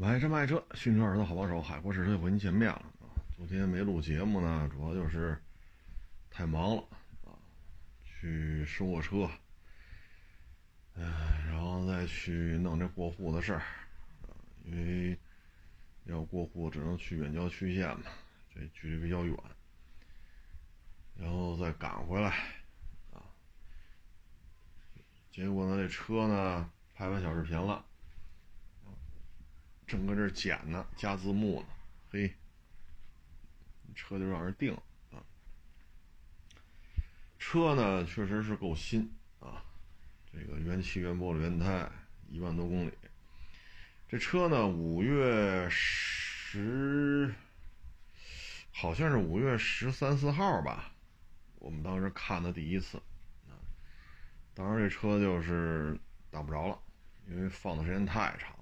[0.00, 3.12] 买车卖车，新车耳朵好帮手，海阔试车又和您见面了啊！
[3.36, 5.38] 昨天没录节目呢，主要就是
[6.30, 6.82] 太忙了
[7.22, 7.36] 啊，
[8.02, 9.30] 去收个车，
[10.94, 13.58] 然后再去弄这过户的事儿
[14.22, 14.32] 啊，
[14.64, 15.18] 因为
[16.04, 18.06] 要过户只能去远郊区县嘛，
[18.54, 19.36] 这距离比较远，
[21.14, 22.30] 然后再赶回来
[23.12, 23.20] 啊，
[25.30, 27.84] 结果呢，这车呢拍完小视频了。
[29.90, 31.66] 正搁这剪呢，加字幕呢，
[32.12, 32.32] 嘿，
[33.92, 35.18] 车就让人定了啊。
[37.40, 39.64] 车呢确实是够新啊，
[40.32, 41.90] 这个原漆原玻璃原胎，
[42.28, 42.92] 一万多公里。
[44.06, 47.34] 这车呢五月十，
[48.70, 50.92] 好像是五月十三四号吧，
[51.56, 52.96] 我们当时看的第一次
[53.48, 53.58] 啊。
[54.54, 55.98] 当时这车就是
[56.30, 56.78] 打不着了，
[57.26, 58.54] 因为放的时间太长。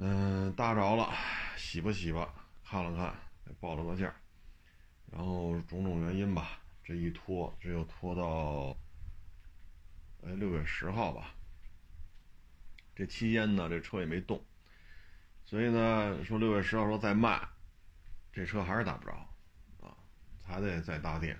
[0.00, 1.12] 嗯，搭着了，
[1.56, 2.32] 洗吧洗吧，
[2.64, 3.12] 看了看，
[3.58, 4.14] 报了个价，
[5.10, 8.76] 然后种种原因吧，这一拖，这又拖到，
[10.22, 11.34] 哎，六月十号吧。
[12.94, 14.40] 这期间呢，这车也没动，
[15.44, 17.40] 所以呢，说六月十号说再卖，
[18.32, 19.12] 这车还是打不着，
[19.80, 19.96] 啊，
[20.44, 21.36] 还得再搭电。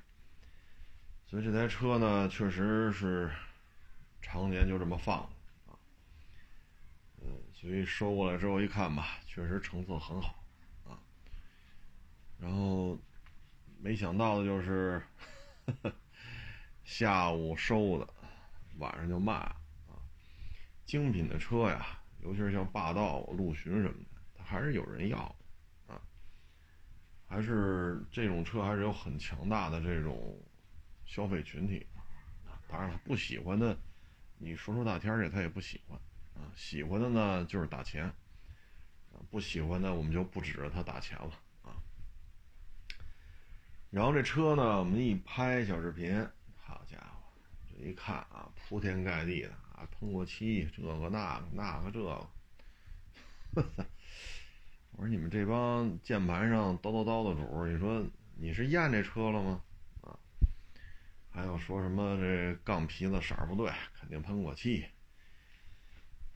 [1.27, 3.31] 所以这台车呢，确实是
[4.21, 5.31] 常年就这么放。
[7.61, 10.45] 所以收过来之后一看吧，确实成色很好，
[10.85, 10.95] 啊，
[12.39, 12.97] 然后
[13.81, 15.03] 没想到的就是，
[16.85, 18.09] 下午收的，
[18.79, 19.57] 晚上就卖了，
[19.89, 19.99] 啊，
[20.87, 25.19] 精品的车呀，尤其是像霸道、陆巡什么的，它还是有人要，
[25.89, 26.01] 啊，
[27.27, 30.41] 还是这种车还是有很强大的这种
[31.07, 31.85] 消费群体，
[32.69, 33.77] 当然了，不喜欢的，
[34.39, 36.01] 你说说大天去，他也不喜欢。
[36.39, 38.11] 啊，喜欢的呢就是打钱，
[39.31, 41.75] 不喜欢的我们就不指着他打钱了啊。
[43.91, 46.27] 然后这车呢，我们一拍小视频，
[46.57, 47.33] 好家伙，
[47.69, 52.27] 这一看啊，铺天盖地的啊，喷过漆，这个那个那个这个，
[54.93, 58.05] 我说你们这帮键盘上叨叨叨的主，你说
[58.37, 59.63] 你是验这车了吗？
[60.03, 60.19] 啊，
[61.31, 64.87] 还有说什么这杠皮子色儿不对，肯定喷过漆。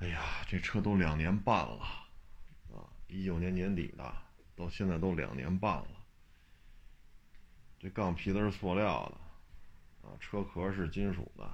[0.02, 1.84] 哎呀，这车都两年半了，
[2.72, 4.12] 啊，一九年年底的，
[4.56, 5.86] 到现在都两年半了。
[7.78, 11.48] 这杠皮都是塑料的，啊，车壳是金属的，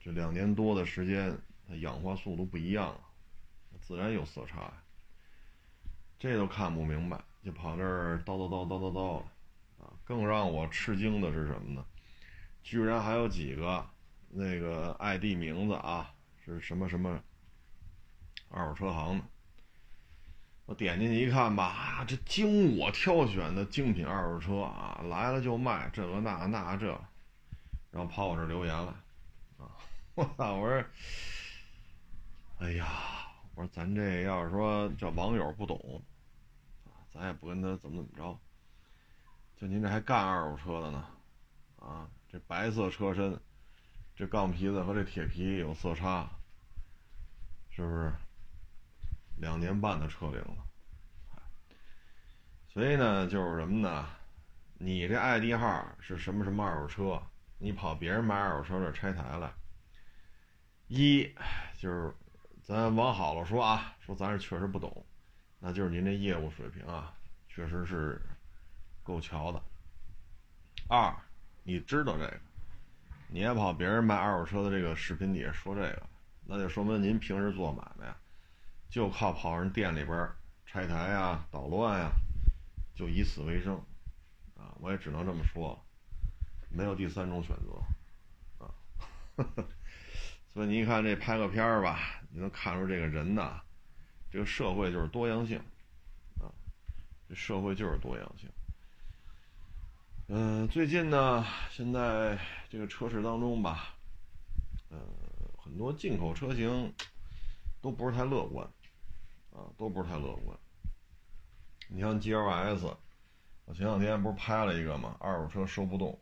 [0.00, 1.32] 这两年多的时间，
[1.68, 3.00] 它氧化速度不一样了，
[3.80, 4.72] 自然有色差。
[6.18, 9.18] 这都看不明白，就跑这儿叨叨叨叨叨叨，
[9.80, 11.86] 啊，更让我吃惊的是什么呢？
[12.64, 13.88] 居然还有几个
[14.28, 16.12] 那个 ID 名字啊！
[16.48, 17.22] 这是什么什么
[18.48, 19.24] 二手车行的？
[20.64, 26.86] 我点进去一看吧，这经我挑选的精品二手车啊，来了就卖，这个那那这，
[27.90, 28.96] 然后跑我这留言了，
[29.58, 29.76] 啊，
[30.16, 30.54] 我操！
[30.54, 30.82] 我说，
[32.60, 32.86] 哎呀，
[33.54, 36.02] 我说咱这要是说这网友不懂，
[36.86, 38.38] 啊，咱也不跟他怎么怎么着，
[39.58, 41.04] 就您这还干二手车的呢，
[41.78, 43.38] 啊，这白色车身，
[44.16, 46.26] 这杠皮子和这铁皮有色差。
[47.78, 48.12] 是不是
[49.36, 50.66] 两年半的车龄了？
[52.66, 54.04] 所以呢，就是什么呢？
[54.78, 57.22] 你这 ID 号是什么什么二手车？
[57.56, 59.54] 你跑别人卖二手车这拆台了？
[60.88, 61.32] 一
[61.78, 62.12] 就是
[62.64, 65.06] 咱往好了说啊，说咱是确实不懂，
[65.60, 67.14] 那就是您这业务水平啊，
[67.48, 68.20] 确实是
[69.04, 69.62] 够瞧的。
[70.88, 71.14] 二，
[71.62, 72.40] 你知道这个，
[73.28, 76.02] 你也跑别人卖二手车的这个视频底下说这个。
[76.50, 78.16] 那就说明您平时做买卖，
[78.88, 80.26] 就靠跑人店里边
[80.64, 82.10] 拆台呀、捣乱呀，
[82.94, 83.74] 就以此为生，
[84.56, 85.78] 啊，我也只能这么说，
[86.70, 88.72] 没有第三种选择，啊，
[90.54, 93.60] 所以你一看这拍个片儿吧，你能看出这个人呐，
[94.30, 95.58] 这个社会就是多样性，
[96.40, 96.48] 啊，
[97.28, 98.48] 这社会就是多样性。
[100.28, 102.38] 嗯，最近呢，现在
[102.70, 103.94] 这个车市当中吧，
[104.88, 104.98] 嗯。
[105.68, 106.94] 很多进口车型
[107.82, 108.66] 都不是太乐观，
[109.52, 110.58] 啊，都不是太乐观。
[111.90, 112.86] 你像 G L S，
[113.66, 116.18] 我前两天不是拍了一个嘛，二手车收不动。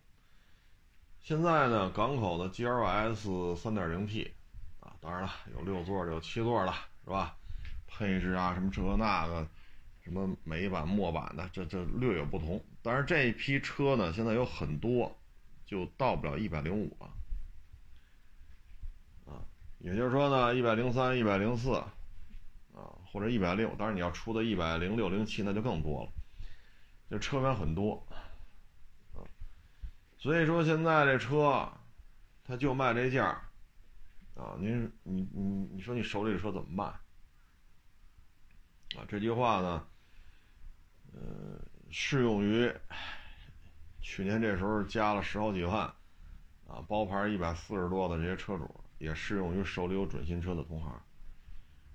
[1.21, 4.35] 现在呢，港口的 G L S 三点零 T，
[4.81, 6.73] 啊，当然了，有六座的，有七座的，
[7.05, 7.37] 是吧？
[7.87, 9.49] 配置啊，什么这那个，
[10.03, 12.63] 什么美版、墨版的，这这略有不同。
[12.83, 15.17] 但是这一批车呢，现在有很多
[15.65, 17.13] 就到不了一百零五了。
[19.79, 26.11] 也就是说呢，一百零三、一百零四，啊，或者一百六，当然你要出的一百零六零七那就更多了，
[27.11, 28.07] 这车源很多，
[29.15, 29.23] 啊，
[30.19, 31.71] 所以说现在这车，
[32.45, 33.27] 它就卖这价，
[34.35, 36.85] 啊，您你你你说你手里的车怎么卖？
[38.99, 39.87] 啊，这句话呢，
[41.13, 42.73] 呃，适用于
[44.01, 45.83] 去年这时候加了十好几万，
[46.67, 50.93] 啊，包牌一百四十多的这些车主，也适用于手里有准新车的同行。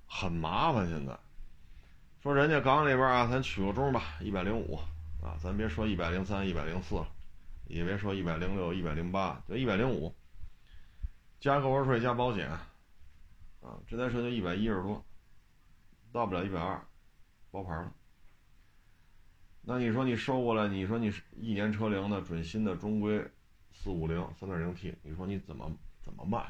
[0.07, 1.17] 很麻烦，现在
[2.21, 4.75] 说人家港里边啊，咱取个中吧，一百零五
[5.21, 7.07] 啊，咱别说一百零三、一百零四了，
[7.67, 10.13] 也别说一百零六、一百零八，就一百零五，
[11.39, 12.49] 加购置税加保险，
[13.61, 15.03] 啊，这台车就一百一十多，
[16.11, 16.85] 到不了一百二，
[17.49, 17.93] 包牌了。
[19.63, 23.25] 那你说你收过来，你说你一年车龄的准新的中规
[23.71, 25.71] 四五零三点零 T，你说你怎么
[26.03, 26.43] 怎么卖？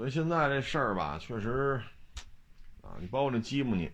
[0.00, 1.78] 所以现在这事儿吧，确实，
[2.80, 3.92] 啊，你包括这吉姆尼，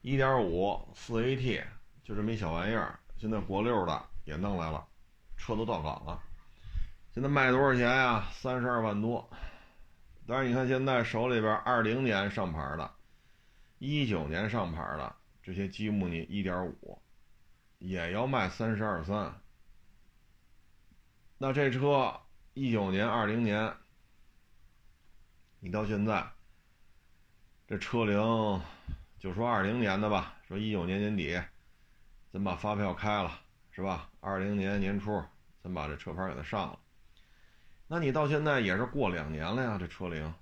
[0.00, 1.62] 一点五四 AT
[2.02, 4.82] 就这么一小玩意儿，现在国六的也弄来了，
[5.36, 6.18] 车都到岗了，
[7.12, 8.26] 现在卖多少钱呀？
[8.32, 9.28] 三十二万多。
[10.26, 12.90] 但是你看现在手里边二零年上牌的，
[13.78, 16.98] 一九年上牌的这些吉姆尼一点五，
[17.78, 19.38] 也要卖三十二三。
[21.36, 22.18] 那这车
[22.54, 23.70] 一九年、二零年。
[25.62, 26.24] 你到现在，
[27.68, 28.16] 这车龄
[29.18, 31.38] 就说二零年的吧，说一九年年底，
[32.32, 33.30] 咱把发票开了，
[33.70, 34.08] 是吧？
[34.20, 35.22] 二零年年初，
[35.62, 36.78] 咱把这车牌给它上了。
[37.86, 40.32] 那你到现在也是过两年了呀，这车龄，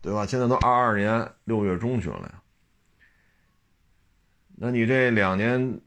[0.00, 0.24] 对吧？
[0.24, 2.40] 现在都二二年六月中旬了呀。
[4.54, 5.80] 那你这两年，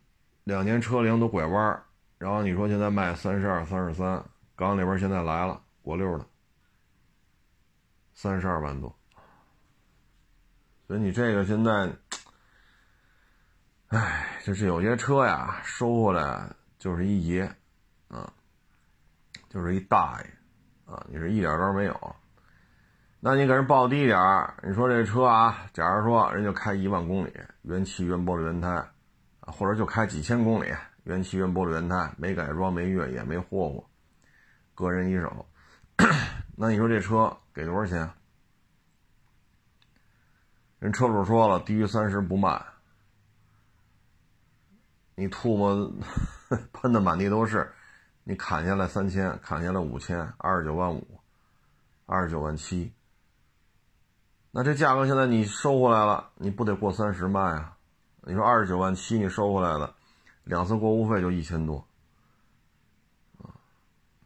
[0.43, 1.83] 两年车龄都拐弯，
[2.17, 4.21] 然后你说现在卖三十二、三十三，
[4.57, 6.25] 缸里边现在来了国六的。
[8.21, 8.95] 三十二万多，
[10.85, 11.91] 所以你这个现在，
[13.87, 16.47] 哎，就是有些车呀，收回来
[16.77, 17.51] 就是一爷，
[18.09, 18.31] 啊，
[19.49, 22.15] 就是一大爷，啊，你是一点招没有。
[23.19, 24.19] 那你给人报低点，
[24.61, 27.33] 你说这车啊，假如说人就开一万公里，
[27.63, 28.87] 原漆原玻璃原胎，
[29.39, 30.71] 或者就开几千公里，
[31.05, 33.89] 原漆原玻璃原胎，没改装没越野没霍霍，
[34.75, 35.47] 个人一手，
[36.55, 37.37] 那你说这车？
[37.53, 38.09] 给多少钱？
[40.79, 42.65] 人车主说了，低于三十不卖。
[45.15, 45.91] 你吐沫
[46.73, 47.71] 喷的满地都是，
[48.23, 51.19] 你砍下来三千，砍下来五千，二十九万五，
[52.05, 52.93] 二十九万七。
[54.51, 57.77] 那这价格现在你收回来了，你不得过三十卖啊？
[58.21, 59.95] 你说二十九万七你收回来了，
[60.43, 61.85] 两次过户费就一千多。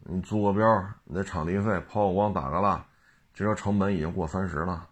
[0.07, 2.85] 你租个标，你的场地费抛个光打个蜡。
[3.33, 4.87] 这车成本已经过三十了，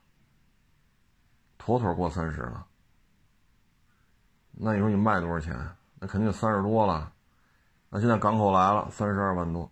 [1.58, 2.66] 妥妥过三十了。
[4.52, 5.56] 那你说你卖多少钱？
[6.00, 7.12] 那肯定三十多了。
[7.90, 9.72] 那现在港口来了，三十二万多。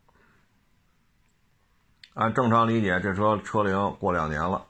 [2.14, 4.64] 按正常理解，这车车龄过两年了，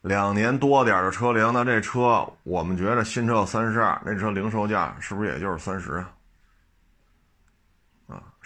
[0.00, 6.12] 两年多点的车龄，那这车我们觉得新车三十二，那车零售价是不是也就是三十啊？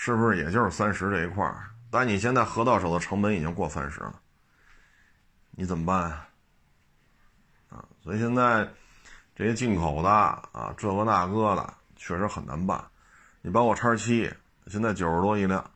[0.00, 1.70] 是不是也就是三十这一块儿？
[1.90, 4.14] 但你现在核到手的成本已经过三十了。
[5.50, 6.12] 你怎么办
[7.68, 7.84] 啊？
[8.00, 8.68] 所以现在
[9.34, 12.80] 这些进口的啊，这个那个的，确实很难办。
[13.42, 14.32] 你包括叉七，
[14.68, 15.68] 现在九十多一辆，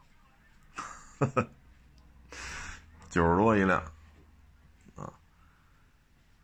[3.10, 3.82] 九十多一辆，
[4.94, 5.12] 啊，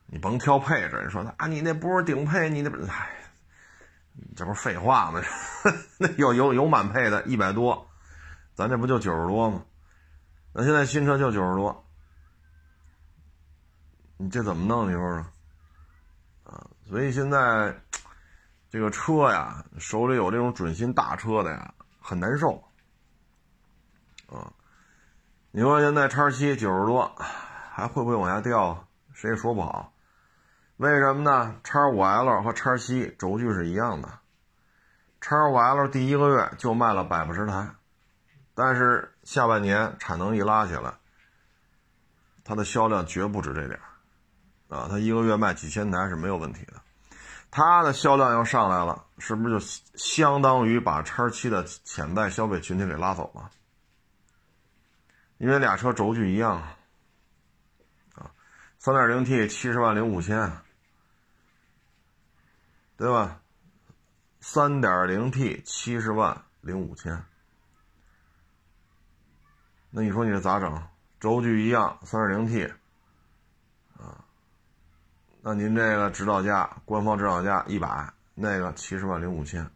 [0.07, 3.09] 你甭挑配置，你说啊，你那不是顶配，你那不，哎，
[4.37, 5.21] 这不废话吗？
[5.99, 7.89] 那有有有满配的，一百多，
[8.55, 9.65] 咱这不就九十多吗？
[10.53, 11.85] 那现在新车就九十多。
[14.17, 14.89] 你这怎么弄？
[14.89, 15.25] 你说说，
[16.45, 17.81] 啊，所以现在
[18.69, 22.63] 这个车呀，手里有这种准新大车的呀，很难受，
[24.29, 24.53] 啊，
[25.53, 27.15] 你说现在叉七九十多，
[27.71, 28.89] 还会不会往下掉？
[29.13, 29.93] 谁也说不好。
[30.79, 31.57] 为什么呢？
[31.65, 34.09] 叉五 L 和叉七轴距是一样的，
[35.21, 37.69] 叉五 L 第一个月就卖了百八十台，
[38.55, 40.95] 但是下半年产能一拉起来，
[42.45, 43.79] 它的销量绝不止这点。
[44.69, 46.75] 啊，它一个月卖几千台是没有问题的，
[47.51, 49.67] 它的销量要上来了，是不是就
[49.97, 53.51] 相当于把叉七的潜在消费群体给拉走了？
[55.39, 56.63] 因为俩车轴距一样
[58.15, 58.31] 啊，
[58.79, 60.53] 三点零 T 七十万零五千，
[62.99, 63.41] 对吧？
[64.41, 67.25] 三点零 T 七十万零五千，
[69.91, 70.83] 那你说你这咋整？
[71.21, 72.65] 轴距一样，三点零 T
[73.97, 74.25] 啊。
[75.43, 79.71] 那您这个指导价，官方指导价一百，那个七十万零五千。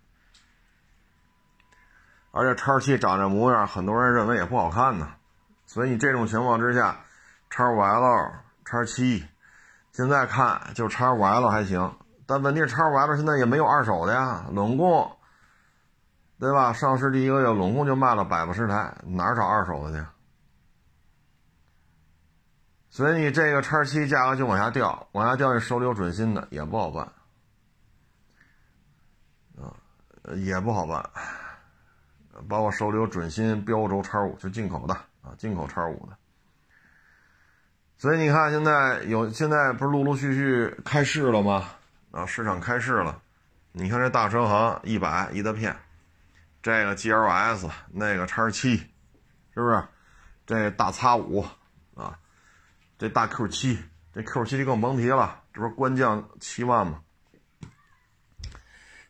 [2.33, 5.15] 而且叉七长这模样，很多人认为也不好看呢。
[5.65, 7.05] 所以你这种情况之下，
[7.51, 9.25] 叉五 L、叉七，
[9.93, 11.97] 现在看就叉五 L 还行，
[12.33, 15.19] 但问题叉五 L 现在也没有二手的呀，拢共，
[16.39, 16.73] 对吧？
[16.73, 20.07] 上市第一个月拢共就卖了百八十台，哪找二手的去？
[22.89, 27.05] 所以你这个叉七价格就往下掉，往下掉，你手里有准新的也不好办，
[29.59, 29.77] 啊，
[30.37, 31.05] 也不好办。
[32.49, 36.17] 包括手里有准新标轴叉五，就进口的啊，进口叉五的。
[37.99, 41.67] 所以你看，现在有现在不是陆陆续续开市了吗？
[42.13, 43.21] 啊，市场开市了。
[43.73, 45.75] 你看这大车行一百一大片，
[46.63, 49.83] 这个 GLS 那个叉七，是不是？
[50.45, 51.45] 这大叉五
[51.95, 52.19] 啊，
[52.99, 53.79] 这大 Q 七，
[54.13, 57.01] 这 Q 七就更甭提了，这不是官降七万吗？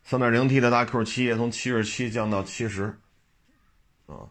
[0.04, 2.99] 三点零 T 的大 Q 七也从七十七降到七十。
[4.06, 4.28] 啊，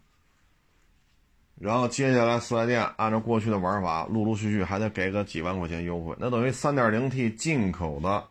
[1.59, 8.27] 然后接下来四 S 店按照过去的玩法，陆陆续续还得给个几万块钱优惠，那等于三点零 T 进口的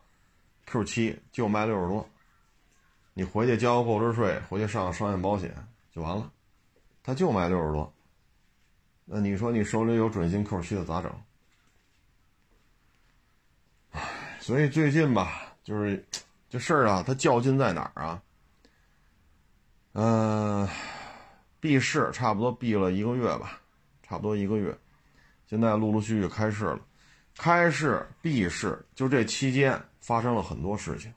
[0.65, 2.07] Q 七就卖六十多，
[3.13, 5.53] 你回去交个购置税，回去上个商业保险
[5.91, 6.31] 就完了，
[7.03, 7.93] 它就卖六十多，
[9.05, 11.11] 那你说你手里有准新 Q 七的咋整？
[13.91, 16.05] 唉，所以最近吧，就是
[16.49, 18.21] 这事儿啊，它较劲在哪儿啊？
[19.93, 20.69] 嗯。
[21.59, 23.61] 闭市差不多闭了一个月吧，
[24.01, 24.75] 差不多一个月，
[25.45, 26.79] 现在陆陆续续开市了。
[27.37, 29.79] 开市、闭市，就这期间
[30.11, 31.13] 发生了很多事情。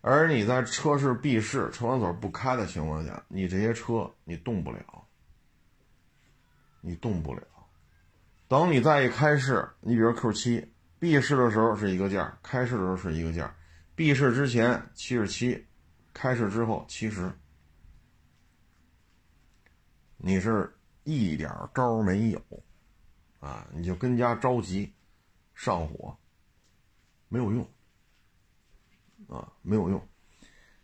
[0.00, 4.80] 而你在车市闭市、车管所不开的情况下，你这些车你动不了，
[6.80, 7.40] 你动不了。
[8.48, 13.54] 等你再一开市，你比如 Q 七，闭市的时候是一个价，开市的时候是一个价。
[13.94, 15.64] 闭市之前七十七，
[16.12, 17.30] 开市之后七十。
[20.16, 22.42] 你是一点招没有，
[23.38, 24.92] 啊，你就跟家着急，
[25.54, 26.18] 上火，
[27.28, 27.64] 没有用，
[29.28, 30.00] 啊，没有用。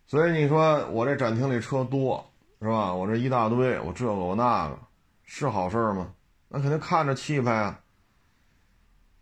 [0.06, 2.24] 所以你说我这展厅里车多
[2.60, 2.94] 是吧？
[2.94, 4.78] 我这一大堆，我这个我那个，
[5.24, 6.12] 是好事吗？
[6.48, 7.80] 那肯定看着气派啊。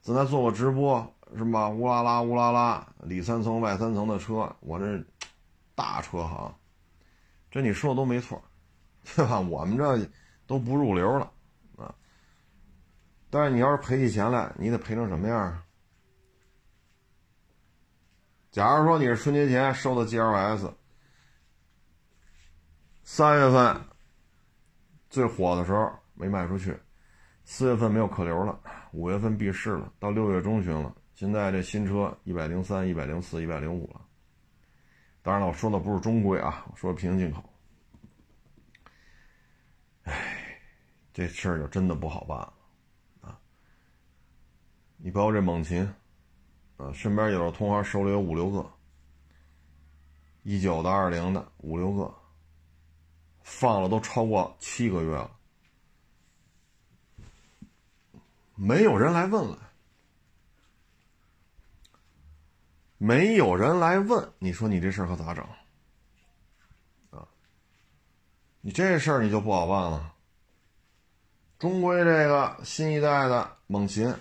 [0.01, 1.69] 咱再做个直播是吧？
[1.69, 5.05] 乌拉拉乌拉拉，里三层外三层的车，我这
[5.75, 6.55] 大车行，
[7.51, 8.43] 这你说的都没错。
[9.17, 9.41] 对吧？
[9.41, 10.07] 我们这
[10.47, 11.31] 都不入流了
[11.79, 11.95] 啊！
[13.31, 15.65] 但是你要是赔起钱来，你得赔成什么样啊？
[18.51, 20.73] 假如说你是春节前收的 GLS，
[23.03, 23.81] 三月份
[25.11, 26.77] 最火的时候没卖出去，
[27.45, 28.59] 四月份没有客流了，
[28.93, 34.01] 五月份闭市了，到六月中旬了，现在这新车一百零三、一百零四、一百零五了。
[35.23, 37.45] 当然了，我说的不是中规啊，我说平行进口。
[40.05, 40.59] 唉，
[41.13, 42.53] 这事儿就真的不好办了，
[43.21, 43.39] 啊！
[44.97, 45.87] 你包括这猛禽，
[46.79, 48.65] 啊，身边有的同行手里有五六个，
[50.45, 52.15] 一九的、二零的五六个，
[53.43, 55.31] 放了都超过七个月了，
[58.55, 59.59] 没有人来问了，
[62.97, 65.45] 没有人来问，你说你这事儿可咋整？
[67.11, 67.27] 啊
[68.61, 70.15] 你这事儿你就不好办了。
[71.59, 74.15] 中规这个新一代的猛禽，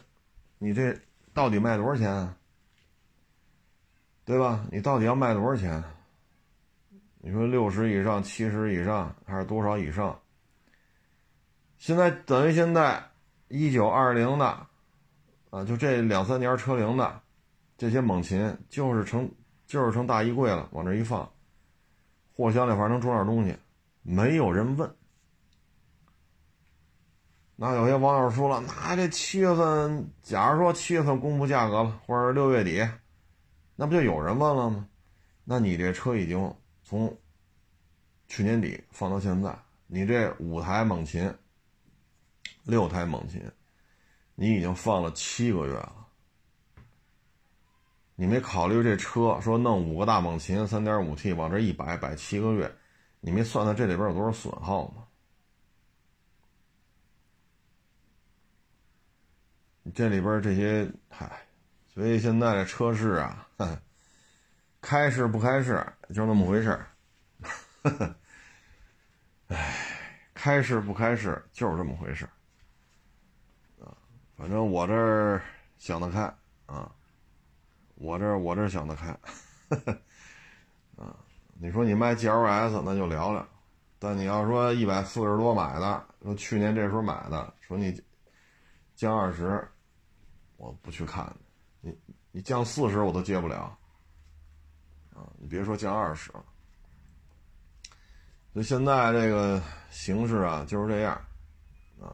[0.58, 1.00] 你这
[1.36, 2.34] 到底卖多少钱？
[4.28, 4.68] 对吧？
[4.70, 5.82] 你到底要卖多少钱？
[7.20, 10.20] 你说六十以上、七十以上，还是多少以上？
[11.78, 13.02] 现在等于现在
[13.48, 14.46] 一九二零的
[15.50, 17.22] 啊，就这两三年车龄的
[17.78, 19.32] 这些猛禽，就是成
[19.66, 21.32] 就是成大衣柜了，往这一放，
[22.36, 23.56] 货箱里反正能装点东西。
[24.02, 24.94] 没有人问，
[27.56, 32.86] 那有些网友说了，那这七月份，假如说七月份公布价格了，或者六月底，
[33.80, 34.90] 那不就有人问了吗？
[35.46, 36.54] 那你这车已经
[36.84, 37.16] 从
[38.28, 41.32] 去年底放到现在，你这五台猛禽，
[42.64, 43.42] 六台猛禽，
[44.34, 46.08] 你已经放了七个月了，
[48.16, 52.76] 你没考虑这车说弄五个大猛禽，三点五 T 往这一摆，摆七个月。
[53.20, 55.08] 你没算算这里边有多少损耗吗？
[59.94, 61.46] 这里边这些，嗨，
[61.94, 63.47] 所以现在这车市啊，
[64.82, 66.88] 开市不开市就那么回事儿。
[69.48, 69.74] 唉，
[70.34, 72.26] 开市不开市就是这么回事。
[73.80, 73.96] 啊，
[74.36, 75.42] 反正我这儿
[75.78, 76.22] 想得开
[76.66, 76.92] 啊。
[77.96, 79.08] 我这我这想得开，
[80.96, 81.18] 啊，
[81.60, 83.44] 你说你卖 GLS 那就聊聊，
[83.98, 88.00] 但你要说一百四十多买的，说去年这时候买的，说你
[88.96, 89.68] 降二十，
[90.58, 91.36] 我不去看，
[91.82, 91.98] 你
[92.32, 93.78] 你降四十我都接不了，
[95.14, 96.32] 啊，你别说降二十。
[96.32, 96.44] 了。
[98.54, 101.14] 所以现在这个形势啊就是这样，
[102.02, 102.10] 啊，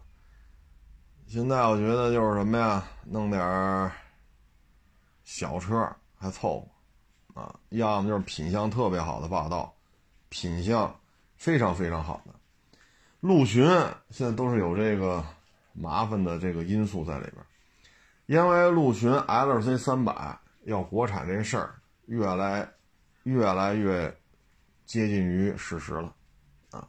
[1.26, 3.92] 现在我觉得就是什么呀，弄点
[5.24, 6.68] 小车还凑
[7.34, 9.74] 合，啊，要么就是品相特别好的霸道，
[10.28, 10.94] 品相
[11.38, 12.34] 非常非常好的。
[13.22, 13.66] 陆巡，
[14.10, 15.24] 现在都是有这个
[15.72, 17.38] 麻烦的这个因素在里边，
[18.26, 21.76] 因为陆巡 LC 三百要国产这事儿
[22.06, 22.68] 越来
[23.24, 24.16] 越来越
[24.86, 26.14] 接近于事实了。
[26.72, 26.88] 啊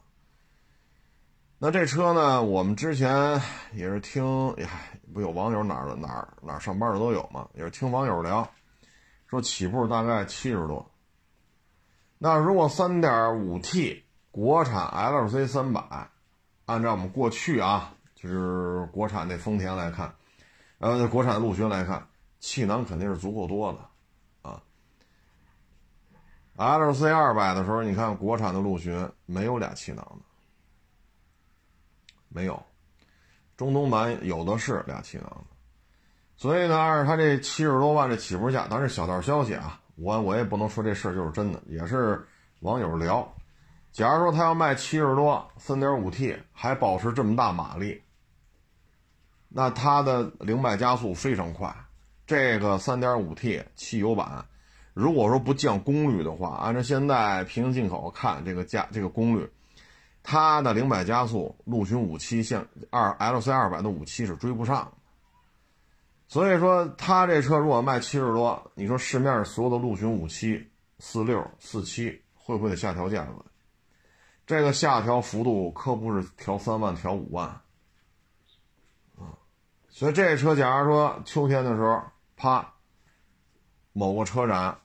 [1.57, 2.43] 那这车呢？
[2.43, 3.41] 我们之前
[3.73, 8.47] 也是听，哎，不有网友哪儿哪儿哪儿上班的都有嘛，也是听网友聊，
[9.27, 10.85] 说起步大概七十多。
[12.17, 16.09] 那如果三点五 T 国产 LC 三百，
[16.65, 20.13] 按照我们过去啊，就是国产那丰田来看，
[20.85, 22.07] 呃，国产的陆巡来看，
[22.39, 23.79] 气囊肯定是足够多的
[24.47, 24.61] 啊。
[26.57, 30.19] LC 二百的时候，你看国产的陆巡没有俩气囊的。
[32.27, 32.63] 没有，
[33.57, 35.55] 中东版有的是俩气囊的，
[36.35, 42.23] 所以呢，按照他这七十多万这起步价，当然是小道消息啊，我我也不能说这事儿就是真的，也是
[42.59, 43.27] 网友聊。
[43.91, 48.03] 假如说他要卖七十多，三点五 T 还保持这么大马力，
[49.57, 51.73] 那它的零百加速非常快。
[52.27, 54.43] 这个三点五 T 汽油版，
[54.93, 59.49] 如果说不降功率的话，按照现在平行进口看，这个价这个功率。
[60.21, 64.91] 它的零百加速，陆巡五七像二 L C 二百的五七是追不上，
[66.27, 73.45] 所以说它这车如果卖七十多，你说市面上所有的陆巡五七、四六、四七会不会得下调价格？
[74.45, 77.61] 这个下调幅度可不是调三万、调五万！
[79.95, 82.03] 所以这车假如说秋天的时候，
[82.35, 82.73] 啪，
[83.93, 84.77] 某个车展，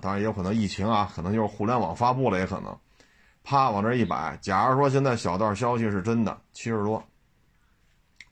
[0.00, 2.74] 当然也有可能疫情啊，可能就是互联网发布了，也可能。
[3.42, 4.38] 啪，往这一摆。
[4.40, 7.04] 假如说现在小道消息是真的，七十多，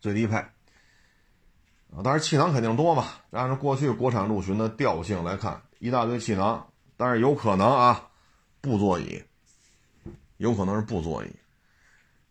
[0.01, 3.09] 最低配啊，当然气囊肯定多嘛。
[3.33, 6.67] 按照过去国产陆巡的调性来看，一大堆气囊，
[6.97, 8.09] 但是有可能啊，
[8.63, 9.23] 布座椅，
[10.39, 11.31] 有可能是布座椅。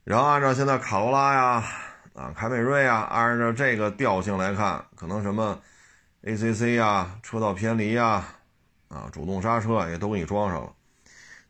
[0.03, 1.63] 然后按照现在卡罗拉呀、
[2.13, 5.59] 啊凯美瑞啊，按照这个调性来看，可能什么
[6.23, 8.25] ACC 呀、车道偏离呀、
[8.89, 10.73] 啊主动刹车也都给你装上了。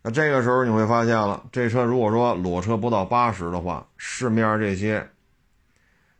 [0.03, 5.09] 那这个时候你会发现了，这车如果说裸车不到八十的话，市面上这些，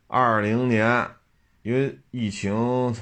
[0.07, 1.07] 二零年，
[1.61, 2.95] 因为疫情，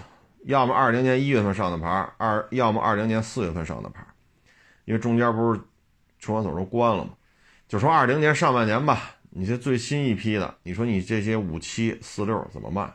[0.45, 4.05] 要么二零年一月份上的牌，二要么二零年四月份上的牌，
[4.85, 5.61] 因为中间不是
[6.19, 7.11] 出管所都关了嘛，
[7.67, 12.93] 就说二零年上半年吧，你这最新一批的，你说你这些五七四六怎么卖？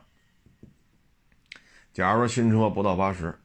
[1.93, 3.39] 假如说新车不到八十，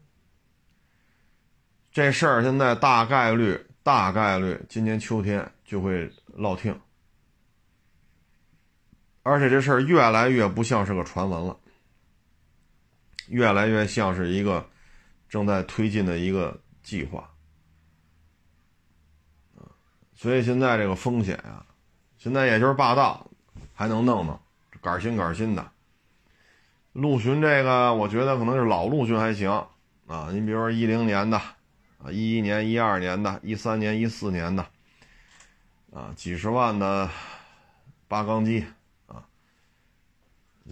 [1.91, 3.65] 这事儿现在大概率。
[3.81, 6.79] 大概率今年秋天就会落听，
[9.23, 11.57] 而且这事儿越来越不像是个传闻了，
[13.29, 14.69] 越来越像是一个
[15.27, 17.33] 正在推进的一个计划
[20.13, 21.65] 所以现在这个风险啊，
[22.19, 23.25] 现在也就是霸道
[23.73, 24.39] 还能弄弄，
[24.79, 25.71] 杆新杆新的
[26.93, 29.49] 陆巡这个，我觉得可能是老陆巡还行
[30.05, 31.41] 啊，你比如说一零年的。
[32.01, 34.65] 啊，一一年、一二年的、一三年、一四年的，
[35.91, 37.09] 啊，几十万的
[38.07, 38.65] 八缸机
[39.05, 39.27] 啊，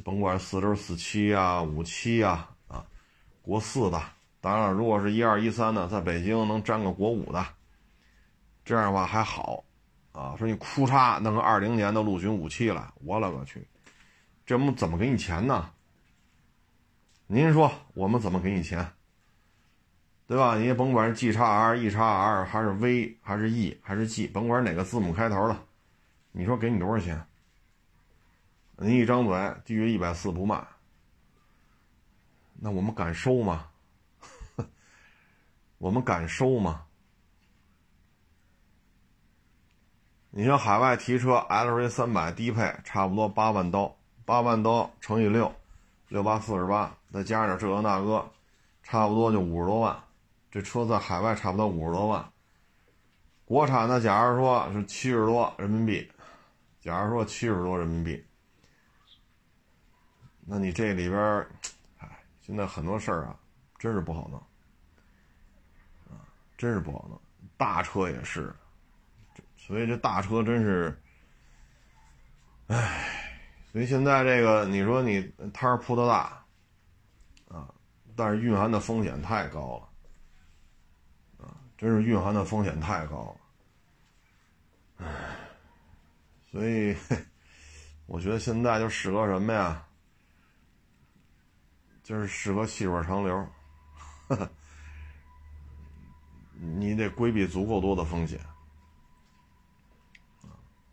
[0.05, 2.85] 甭管四六、四七啊、五七啊，啊，
[3.41, 4.01] 国四的，
[4.39, 7.45] 当然了，如果是一二、一三的，在北京能占个国五的，
[8.63, 9.65] 这样的话还好，
[10.17, 13.67] 啊，说你哭嚓弄个二零年的陆巡五七来，我勒个去，
[14.47, 15.69] 这我们怎么给你钱呢？
[17.27, 18.93] 您说我们怎么给你钱？
[20.25, 20.57] 对吧？
[20.57, 25.55] 你也甭管是 G 叉 R、E 叉 R 还是 V 还是 E 还是 G，甭管哪个字母开头的，
[26.31, 27.23] 你说给你多少钱？
[28.77, 30.65] 你一张嘴低于一百四不卖，
[32.55, 33.67] 那我们敢收吗？
[35.77, 36.86] 我们敢收吗？
[40.29, 45.51] 你像海外提车 LV 三百低配，差不多八万刀，八万刀乘以六，
[46.09, 48.29] 六八四十八，再加上点这个那个，
[48.83, 49.97] 差不多就五十多万。
[50.51, 52.31] 这车在海外差不多五十多万，
[53.45, 56.11] 国产的，假如说是七十多人民币，
[56.79, 58.25] 假如说七十多人民币，
[60.45, 61.19] 那你这里边，
[61.97, 62.07] 哎，
[62.41, 63.35] 现在很多事儿啊，
[63.77, 64.41] 真是不好弄。
[66.57, 67.21] 真是不好弄。
[67.55, 68.51] 大车也是，
[69.67, 70.97] 所以这大车真是，
[72.67, 75.21] 唉，所以现在这个你说你
[75.53, 76.45] 摊儿铺的大，
[77.49, 77.67] 啊，
[78.15, 79.77] 但是蕴含的风险太高
[81.37, 83.37] 了，真是蕴含的风险太高
[84.99, 85.35] 了，唉，
[86.49, 86.95] 所以
[88.05, 89.83] 我觉得现在就适合什么呀？
[92.03, 93.47] 就是适合细水长流。
[96.59, 98.39] 你得规避足够多的风险，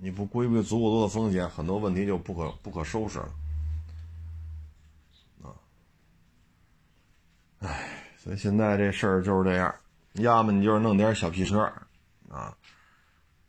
[0.04, 3.28] 你不规避足够多的风险，很多问题就不可不可收拾了，
[5.42, 5.48] 啊，
[7.60, 9.74] 唉，所以现在这事儿就是这样，
[10.12, 11.72] 要么你就是弄点小皮车，
[12.30, 12.54] 啊，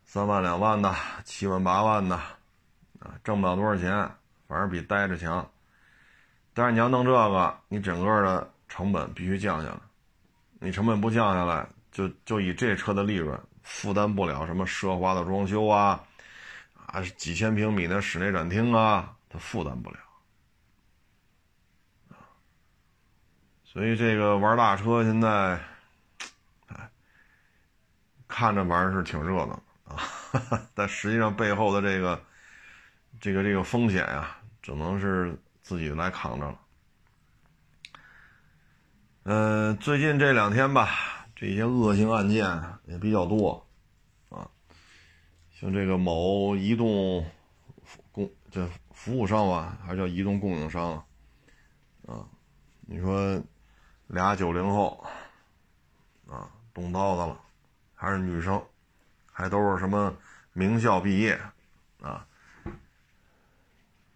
[0.06, 0.94] 三万两万的，
[1.26, 2.16] 七万八万的，
[3.00, 4.10] 啊，挣不了多少钱，
[4.48, 5.46] 反正比待着强，
[6.54, 9.80] 但是你要弄这个，你整个的成本必须降下来，
[10.60, 11.68] 你成本不降下来。
[11.92, 16.02] 就就以这车的利润负担不了什么奢华的装修啊，
[16.96, 19.98] 还是几千平米的室内展厅啊，它负担不了，
[23.62, 25.60] 所以这个玩大车现在，
[28.26, 30.00] 看着玩是挺热闹啊，
[30.72, 32.18] 但实际上背后的这个
[33.20, 36.58] 这个这个风险呀，只能是自己来扛着了。
[39.24, 40.88] 嗯，最近这两天吧。
[41.38, 42.46] 这些恶性案件
[42.86, 43.65] 也比较多，
[45.58, 47.24] 像这个某移动
[48.12, 51.02] 供这服务商吧，还是叫移动供应商，
[52.06, 52.28] 啊，
[52.82, 53.42] 你说
[54.06, 55.02] 俩九零后，
[56.28, 57.40] 啊，动刀子了，
[57.94, 58.62] 还是女生，
[59.32, 60.14] 还都是什么
[60.52, 61.40] 名校毕业，
[62.02, 62.26] 啊，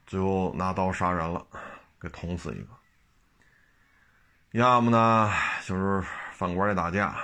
[0.06, 1.46] 最后拿刀杀人了，
[1.98, 2.68] 给捅死一个，
[4.50, 5.32] 要么呢
[5.64, 6.04] 就是。
[6.32, 7.22] 饭馆里打架，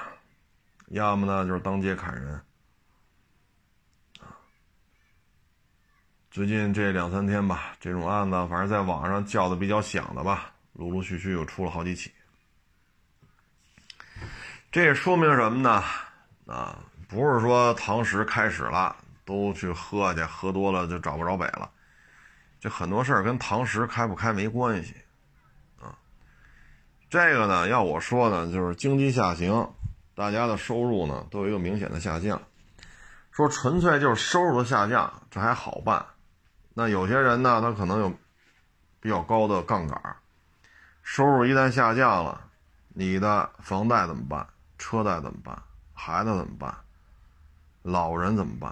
[0.89, 2.39] 要么呢就是当街砍人，
[6.37, 12.13] 最近这两三天吧，这种案子反正在网上叫的比较响的吧，陆陆续续又出了好几起。
[14.71, 15.83] 这说明什么呢？
[16.47, 18.95] 啊，不是说堂食开始了
[19.25, 21.71] 都去喝去，喝多了就找不着北了，
[22.61, 24.95] 这很多事儿跟堂食开不开没关系。
[27.09, 29.67] 这个呢，要我说呢，就是经济下行，
[30.15, 32.39] 大家的收入呢都有一个明显的下降。
[33.33, 36.05] 说纯粹就是收入的下降，这还好办。
[36.79, 38.13] 那有些人呢，他可能有
[39.01, 39.99] 比较高的杠杆，
[41.03, 42.39] 收入一旦下降了，
[42.89, 44.47] 你的房贷怎么办？
[44.77, 45.59] 车贷怎么办？
[45.95, 46.77] 孩子怎么办？
[47.81, 48.71] 老人怎么办？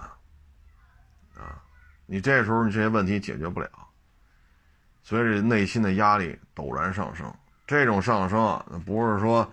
[1.35, 1.57] 啊，
[2.05, 3.71] 你这时候你这些问题解决不了，
[5.01, 7.33] 所以内心的压力陡然上升。
[7.65, 9.51] 这种上升啊，不是说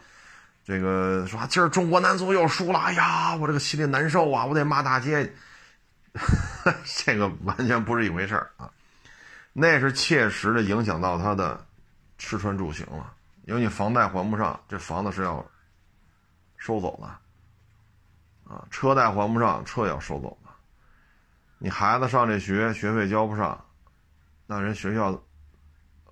[0.63, 5.35] 这个说今儿中国男足又输了，哎呀，我这个心里难受啊，我得骂大街。
[7.05, 8.71] 这个完全不是一回事儿啊，
[9.53, 11.65] 那是切实的影响到他的
[12.19, 15.45] 吃穿住行了，因为你房贷还不上，这房子是要
[16.57, 20.51] 收走的啊，车贷还不上，车要收走的。
[21.59, 23.65] 你孩子上这学，学费交不上，
[24.47, 25.23] 那人学校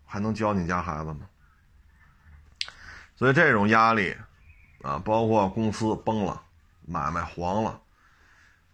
[0.05, 1.29] 还能教你家孩子吗？
[3.17, 4.17] 所以这种压力，
[4.83, 6.43] 啊，包括公司崩了，
[6.87, 7.81] 买卖黄了，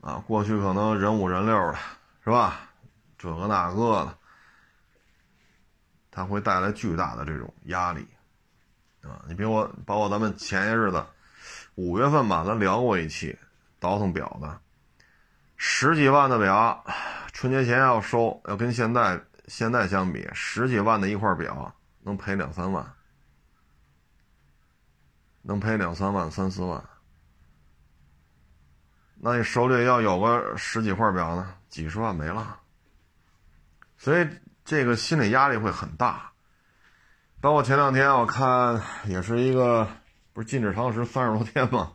[0.06, 1.78] 啊，过去可能人五人六的，
[2.22, 2.60] 是吧？
[3.18, 4.16] 这个那个的，
[6.12, 8.06] 它会带来巨大的这种压力，
[9.02, 11.04] 啊，你比我，包括咱们前些日子，
[11.74, 13.36] 五月份吧，咱聊过一期
[13.80, 14.60] 倒腾表的，
[15.56, 16.84] 十几万的表，
[17.32, 22.92] 春节前要收，要跟现在现在相比，十几万的一块表能赔两三万。
[25.42, 26.84] 能赔两三万、三四万，
[29.28, 32.60] 那你手里要有个十几块表呢，几十万没了。
[33.98, 34.28] 所以
[34.64, 36.30] 这个心理压力会很大。
[37.40, 39.88] 包括前两天我看也是一个，
[40.32, 41.94] 不是禁止堂食三十多天吗？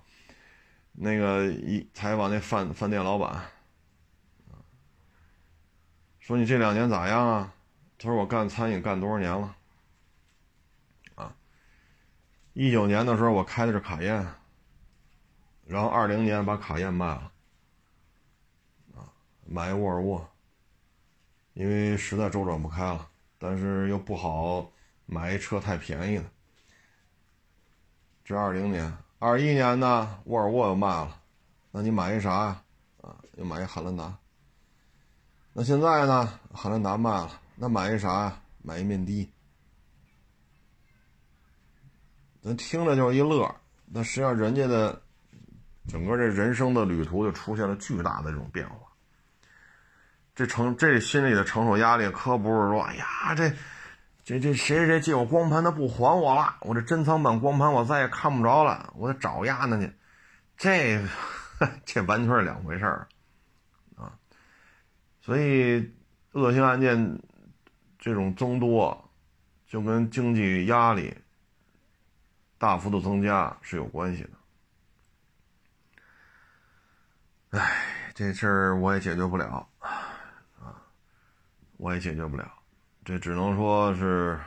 [0.92, 3.46] 那个一采访那饭饭店老板，
[6.20, 7.54] 说你这两年咋样啊？
[7.98, 9.56] 他说我干餐饮干多少年了？
[11.16, 11.34] 啊
[12.52, 14.28] 一九年的时候，我开的是卡宴，
[15.72, 17.32] 然后二零年把卡宴卖了，
[18.94, 19.08] 啊，
[19.46, 20.30] 买一沃尔沃，
[21.54, 23.08] 因为实在周转不开了，
[23.40, 24.70] 但是又不好
[25.06, 26.26] 买一车太便宜的。
[28.26, 31.22] 这二零年，二一年呢，沃尔沃又卖了，
[31.72, 32.64] 那你买一啥呀？
[33.00, 34.14] 啊，又买一汉兰达。
[35.54, 38.42] 那现在呢，汉兰达卖了，那买一啥呀？
[38.62, 39.32] 买一面的。
[42.42, 43.56] 咱听着就是一乐，
[43.86, 45.02] 那实际上人家的
[45.88, 48.76] 整个这人生的旅途就出现了巨大的这种变化。
[50.34, 53.52] 这承这心里的承受压力，可不是说，哎呀，这
[54.24, 59.92] 这这谁谁借我光盘，他不还我了，我这珍藏版光盘我再也看不着了，我得找丫呢去。
[60.58, 61.06] 这
[61.86, 63.08] 这完全是两回事儿
[63.98, 64.14] 啊。
[65.22, 65.94] 所以
[66.32, 67.20] 恶性案件
[68.00, 69.10] 这种增多，
[69.68, 71.14] 就跟经济压力
[72.58, 74.30] 大幅度增加是有关系的。
[77.52, 80.82] 哎，这事儿我也解决不了啊。
[81.76, 82.50] 我也解决不了，
[83.04, 84.40] 这只能说是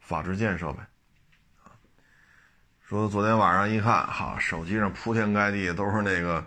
[0.00, 0.86] 法制建设呗。
[2.80, 6.44] 说昨天晚上一看，哈，手机上铺天盖地都是那个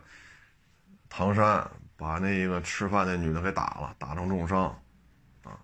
[1.07, 4.63] 唐山把那个吃饭那女的给打了，打成重伤，
[5.43, 5.57] 啊，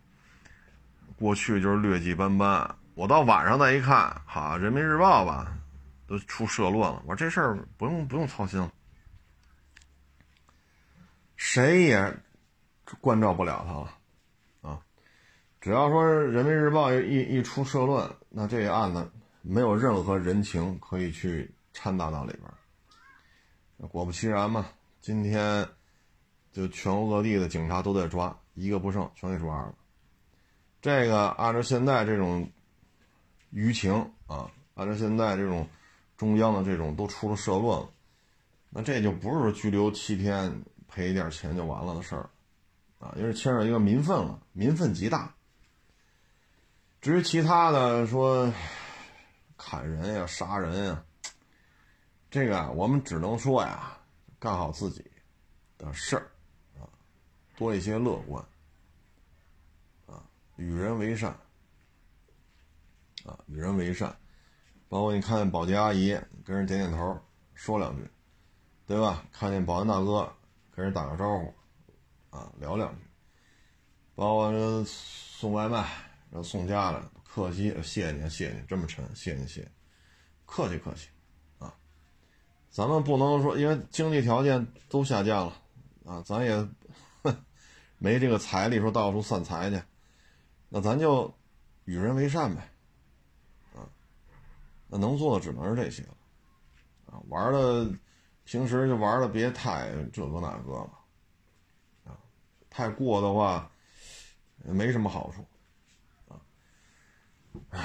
[1.18, 2.76] 过去就是劣迹斑斑。
[2.94, 5.52] 我到晚上再一看，哈，人民日报吧
[6.08, 7.02] 都出社论了。
[7.06, 8.72] 我说这事儿不用不用操心了，
[11.44, 12.16] 谁也。
[13.00, 14.82] 关照不了他了，啊，
[15.62, 19.10] 只要说人民日报一一出社论，那这个案子
[19.42, 23.88] 没有任何人情可以去掺杂到里边。
[23.88, 24.68] 果不其然嘛，
[25.00, 25.66] 今天
[26.52, 29.74] 就全国各地的警察都在抓，一个不剩，全给抓了。
[30.82, 32.52] 这个按照现在这种
[33.54, 33.94] 舆情
[34.28, 35.66] 啊，按照现在这种
[36.18, 37.90] 中央的这种都出了社论了，
[38.70, 42.30] 那这就不是拘留七天赔一点钱就完了的事儿。
[43.00, 45.34] 啊，因为牵扯一个民愤了，民愤极大。
[47.02, 48.54] 至于其他的说
[49.58, 51.04] 砍人呀、杀人呀，
[52.30, 53.98] 这个我们只能说呀，
[54.38, 55.04] 干好自己
[55.80, 56.30] 的事儿
[56.80, 56.86] 啊，
[57.58, 58.46] 多一些乐观
[60.06, 60.22] 啊，
[60.58, 61.32] 与人为善
[63.26, 64.16] 啊，与人为善。
[64.88, 66.10] 包括你看保洁阿姨
[66.46, 67.20] 跟人点点头，
[67.56, 68.08] 说两句，
[68.86, 69.24] 对吧？
[69.32, 70.32] 看见保安大哥
[70.76, 71.54] 跟人打个招呼。
[72.32, 73.02] 啊，聊两句，
[74.16, 75.80] 包括这送外卖，
[76.30, 79.72] 然后送家的，客气，谢谢您，谢谢您，这么沉，谢谢您，谢谢，
[80.46, 81.10] 客气客气，
[81.60, 81.76] 啊，
[82.70, 85.62] 咱们不能说，因为经济条件都下降了，
[86.06, 86.66] 啊，咱也
[87.98, 89.84] 没这个财力说到处散财去，
[90.70, 91.34] 那咱就
[91.84, 92.62] 与人为善呗，
[93.76, 93.84] 啊，
[94.88, 96.16] 那能做的只能是这些了，
[97.08, 97.92] 啊，玩的
[98.52, 100.90] 平时就玩的别太这个那个了。
[102.04, 102.12] 啊
[102.70, 103.72] 太过的话，
[104.66, 105.48] 没什么好处，
[106.28, 106.36] 啊，
[107.70, 107.80] 唉，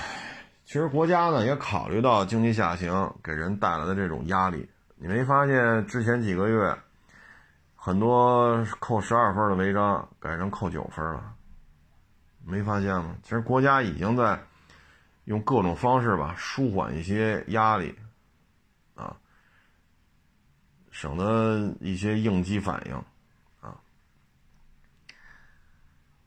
[0.65, 4.69] 其实国家呢也考虑到经济下行给人带来的这种压力。
[4.97, 6.77] 你没发现之前几个月，
[7.77, 11.33] 很多扣十二分的违章改成扣九分了？
[12.45, 13.17] 没发现吗？
[13.23, 14.37] 其实国家已经在
[15.27, 17.97] 用各种方式吧，舒缓一些压力，
[20.99, 22.95] 省得一些应激反应。
[23.61, 23.77] 啊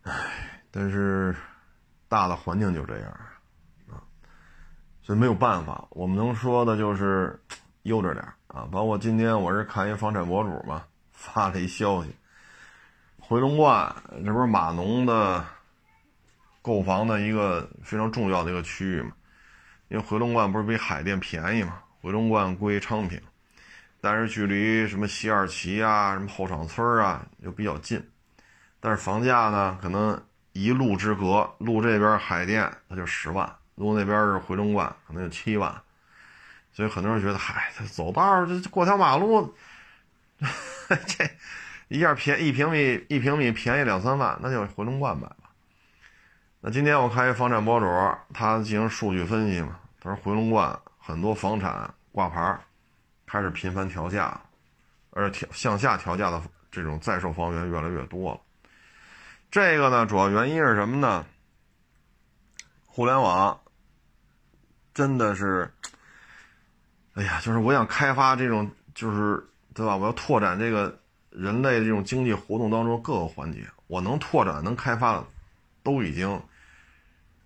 [0.03, 1.35] 唉，但是
[2.07, 3.09] 大的环境就这样
[3.89, 3.97] 啊，
[5.01, 5.87] 所以没有办法。
[5.89, 7.41] 我们能说的就是
[7.81, 8.69] 悠着点啊。
[8.71, 12.15] 包括今天我是看一房产博主嘛，发了一消息，
[13.19, 13.91] 回龙观
[14.23, 15.43] 这不是码农的
[16.61, 19.13] 购房的一个非常重要的一个区域嘛？
[19.87, 21.81] 因为回龙观不是比海淀便宜嘛？
[22.01, 23.19] 回龙观归昌平，
[24.01, 28.01] 但是距离什么西二旗啊、什么后厂村啊又比较近。
[28.79, 30.21] 但是房价呢，可能
[30.53, 35.73] 一路之隔，路这边海淀它就十万，路那边是回龙观，可能就七万，
[36.71, 39.53] 所以很多人觉得，嗨，走道这过条马路，
[40.87, 41.29] 这
[41.89, 45.35] 一下便一平米一平米便宜两三万，那就回龙观买吧。
[46.61, 47.85] 那今天我看一房产博主，
[48.33, 52.57] 他进行数据分析嘛，他说回龙观很多房产挂牌
[53.29, 54.41] 开始频繁调价，
[55.11, 58.41] 而调向下调价的这种在售房源越来越多了。
[59.51, 61.23] 这个呢，主要原因是什么呢？
[62.87, 63.59] 互联网
[64.95, 65.71] 真的是，
[67.13, 69.95] 哎呀，就是我想开发这种，就是对吧？
[69.95, 75.25] 我要拓展这个人类这种经济活动当中各个环节，我能拓展、能开发的，
[75.83, 76.41] 都已经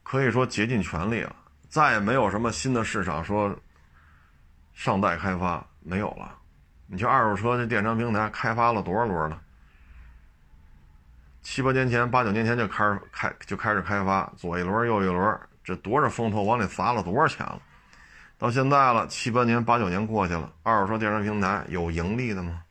[0.01, 1.35] 可以说竭尽全力了。
[1.67, 3.53] 再也没有什么新的市场说
[4.73, 6.37] 尚待开发，没有了。
[6.87, 9.41] 你就二手车这电商平台开发了多少轮了？
[11.41, 17.61] 七八年前、八九年前就开始开就开始开发，左一轮右一轮，这多少风投往里砸了多少钱了？
[18.37, 22.63] 到现在了，七八年、八九年过去了，二手车电商平台有盈利的吗？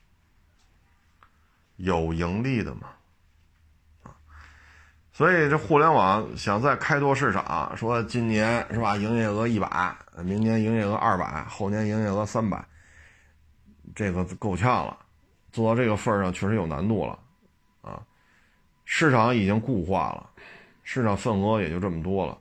[1.76, 2.88] 有盈利的吗？
[4.04, 4.12] 啊，
[5.12, 12.62] 所以这互联网想再开拓市场，说今年是吧，营业额一百，明年营业额二百，后年营业额三百，
[13.94, 14.98] 这个够呛了，
[15.50, 17.18] 做到这个份儿上确实有难度了，
[17.82, 18.02] 啊，
[18.84, 20.30] 市场已经固化了，
[20.82, 22.38] 市场份额也就这么多了，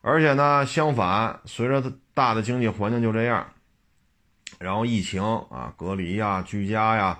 [0.00, 3.46] 而且呢，相反，随着大的经济环境就这样，
[4.58, 7.18] 然后疫情啊，隔离呀，居家呀，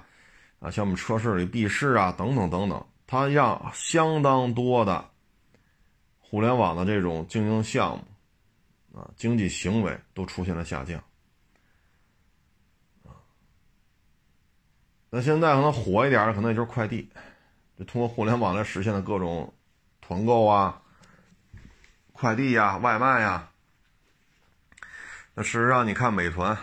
[0.61, 5.05] 啊，像我们车市里闭市啊，等等等等，它让相当多的
[6.21, 11.03] 互联网的这种经营项目啊，经济行为都出现了下降。
[15.09, 17.09] 那现在可能火一点的，可能也就是快递，
[17.79, 19.55] 就通过互联网来实现的各种
[20.01, 20.83] 团购啊、
[22.13, 23.49] 快递呀、外卖呀。
[25.35, 26.59] 那事实上，你看美团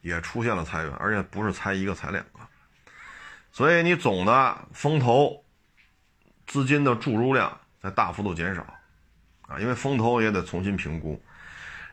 [0.00, 2.40] 也出现了裁员，而且不是裁一个，裁两个。
[3.52, 5.44] 所以你总的风投
[6.46, 8.62] 资金的注入量在大幅度减少
[9.42, 11.22] 啊，因为风投也得重新评估，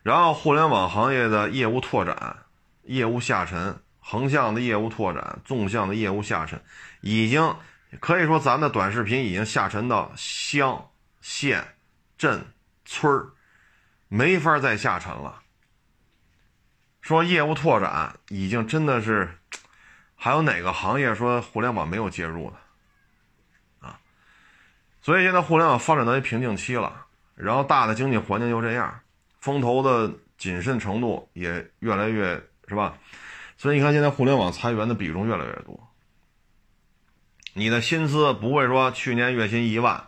[0.01, 2.37] 然后互联网行业的业务拓展、
[2.83, 3.82] 业务下沉。
[4.05, 6.61] 横向的业务拓展，纵向的业务下沉，
[6.99, 7.55] 已经
[8.01, 11.75] 可以说咱的短视频已经下沉到乡、县、
[12.17, 12.45] 镇、
[12.83, 13.31] 村儿，
[14.09, 15.41] 没法再下沉了。
[17.01, 19.37] 说业务拓展已经真的是，
[20.15, 23.99] 还有哪个行业说互联网没有介入的啊？
[25.01, 28.99] 所以现在互联网发展到一瓶颈期了，然后大的经济环境就这样，
[29.39, 32.35] 风投的谨慎程度也越来越
[32.67, 32.97] 是吧？
[33.63, 35.87] 所以你看，现在互联网裁员的比重越来越多。
[37.53, 40.03] 你的薪资不会说去年月薪一万，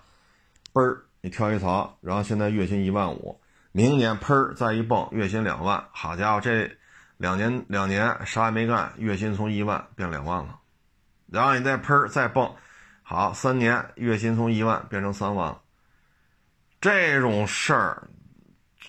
[0.74, 3.40] 嘣儿你跳一槽，然后现在月薪一万五，
[3.72, 5.86] 明年砰儿再一蹦，月薪两万。
[5.94, 6.70] 好家伙，这
[7.16, 10.60] 两年两年啥也没干，月薪从一万变两万了。
[11.32, 12.54] 然后你再砰儿再蹦，
[13.04, 15.62] 好三年月薪从一万变成三万了。
[16.82, 18.10] 这种事儿，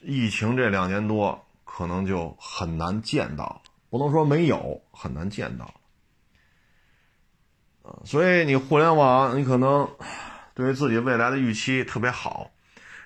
[0.02, 3.61] 疫情这两年多可能就很难见到了。
[3.90, 5.72] 不能说没有，很难见到。
[8.05, 9.88] 所以你互联网，你可能
[10.55, 12.51] 对于自己未来的预期特别好，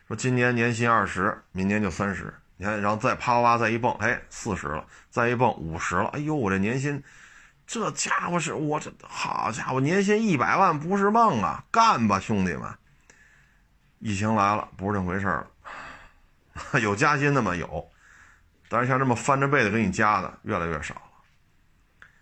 [0.09, 7.03] 说今年年薪二十，明年就三十，你看，然后再啪啪再一蹦，哎，四十了，再一蹦五十了，哎呦，我这年薪，
[7.66, 12.73] 这家伙是我这好家伙，年薪一百万不是梦啊，干吧，兄弟们！
[13.99, 15.47] 疫情来了，不是这回事了，
[16.81, 17.55] 有加薪的吗？
[17.55, 17.89] 有。
[18.72, 21.02] 但是像这么翻着倍的给你加的越来越少了。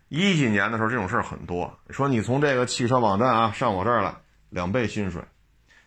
[0.08, 4.14] 一几年的时候这种事儿很多，说你从这个汽车网站啊上我这儿来
[4.48, 5.22] 两倍薪水，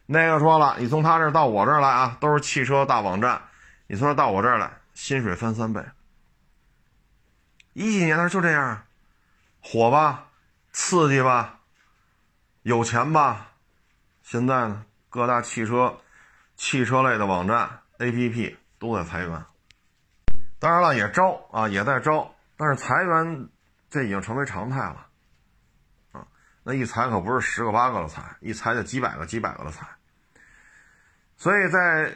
[0.05, 3.41] 那个说了你从他这儿到我这儿来啊都是汽车大网站，
[3.87, 5.83] 你从这到我这儿来薪水翻三倍。
[7.73, 8.83] 一几年的时候就这样，
[9.59, 10.27] 火吧，
[10.71, 11.61] 刺激吧，
[12.61, 13.53] 有钱吧。
[14.21, 15.97] 现在呢，各大汽车、
[16.55, 19.45] 汽车类的网站 APP 都在裁员。
[20.61, 23.49] 当然了，也招啊，也在招，但是裁员
[23.89, 25.07] 这已经成为常态了，
[26.11, 26.27] 啊，
[26.61, 29.87] 那一裁可不是十个八个的裁，一裁就几百个几百个的裁，
[31.35, 32.13] 所以在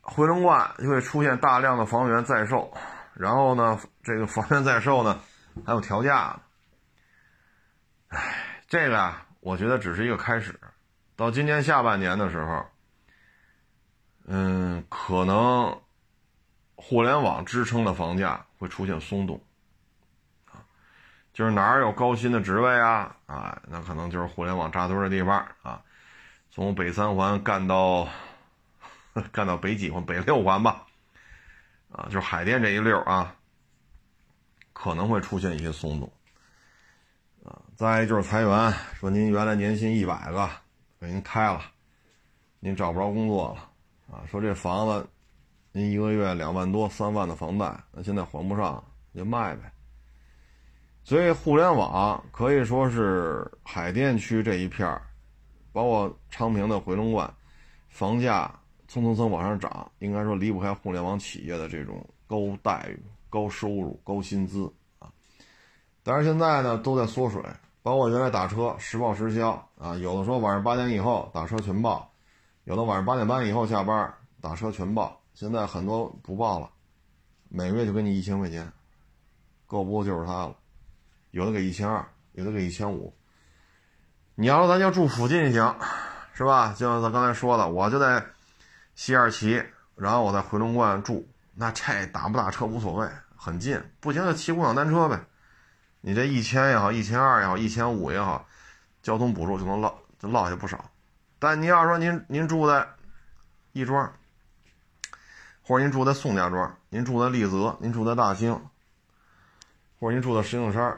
[0.00, 2.72] 回龙观就会出现大量的房源在售，
[3.14, 5.20] 然后呢，这个房源在售呢
[5.66, 6.38] 还有调价，
[8.10, 10.54] 哎，这个呀，我觉得只是一个开始，
[11.16, 12.64] 到今年下半年的时候，
[14.28, 15.76] 嗯，可能。
[16.88, 19.42] 互联网支撑的房价会出现松动，
[20.44, 20.62] 啊，
[21.32, 25.82] 就是哪儿有高薪的职位啊，啊，那可能就是互联网扎堆的地方啊。
[26.48, 28.06] 从北三环干到
[29.32, 30.86] 干到北几环，北六环吧，
[31.90, 33.34] 啊，就是海淀这一溜啊，
[34.72, 36.12] 可能会出现一些松动，
[37.44, 40.48] 啊，再就是裁员，说您原来年薪一百个
[41.00, 41.60] 给您开了，
[42.60, 45.08] 您找不着工作了，啊，说这房子。
[45.76, 48.82] 您一个月两万多、三万的房贷，那现在还不上，
[49.14, 49.70] 就卖呗。
[51.04, 55.02] 所以互联网可以说是海淀区这一片儿，
[55.74, 57.30] 包括昌平的回龙观，
[57.90, 58.50] 房价
[58.88, 62.98] 蹭蹭蹭往上涨，应该说离不开互联网企业的这种高待遇、
[63.28, 65.12] 高收入、高薪资啊。
[66.02, 67.42] 但是现在呢，都在缩水，
[67.82, 72.10] 包括原来打车实报实销啊，有的说晚上八点以后打车全报，
[72.64, 75.20] 有的晚上八点半以后下班打车全报。
[75.36, 76.70] 现在很多不报了，
[77.50, 78.72] 每个月就给你一千块钱，
[79.66, 80.56] 够不够就是他了。
[81.30, 83.14] 有的给一千二，有的给一千五。
[84.34, 85.76] 你要说咱就住附近行，
[86.32, 86.74] 是吧？
[86.74, 88.24] 就像咱刚才说的，我就在
[88.94, 89.62] 西二旗，
[89.94, 93.06] 然后我在回龙观住，那这打不打车无所谓，
[93.36, 93.78] 很近。
[94.00, 95.20] 不行就骑共享单车呗。
[96.00, 98.48] 你这一千也好，一千二也好，一千五也好，
[99.02, 100.82] 交通补助就能落就落下不少。
[101.38, 102.88] 但你要说您您住在
[103.72, 104.10] 亦庄。
[105.66, 108.52] 或者您住在宋家庄，您住在丽泽，您住在大兴，
[109.98, 110.96] 或者您住在石景山，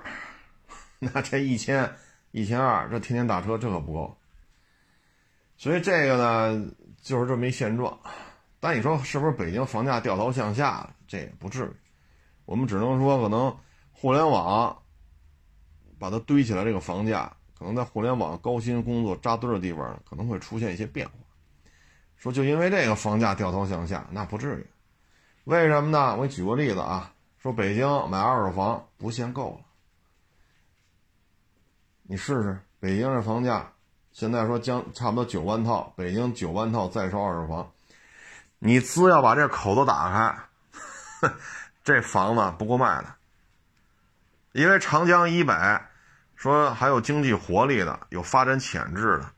[1.00, 1.90] 那这一千、
[2.32, 4.14] 一千二，这天天打车，这可不够。
[5.56, 7.98] 所以这个呢，就是这么一现状。
[8.60, 10.90] 但你说是不是北京房价掉头向下？
[11.06, 11.70] 这也不至于。
[12.44, 13.56] 我们只能说，可能
[13.92, 14.82] 互联网
[15.98, 21.14] 把它堆起来，这个房价可能在互联网高薪工作扎堆的地方，可能会出现一些变化。
[22.18, 24.66] 说就因为这个房价掉头向下，那不至于。
[25.44, 26.14] 为什么呢？
[26.16, 29.60] 我给你举个例子啊，说北京买二手房不限购了，
[32.02, 33.72] 你试试北京这房价，
[34.12, 37.72] 现在说将差不多九万套，北京九万套在售二手房，
[38.58, 40.12] 你只要把这口子打
[41.22, 41.30] 开，
[41.82, 43.14] 这房子不够卖的。
[44.52, 45.54] 因为长江以北，
[46.34, 49.30] 说还有经济活力的，有发展潜质的。